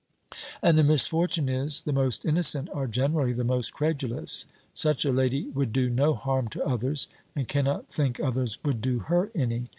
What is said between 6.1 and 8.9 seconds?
harm to others, and cannot think others would